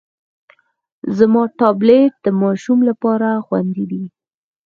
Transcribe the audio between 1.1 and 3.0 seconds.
زما ټابلیټ د ماشوم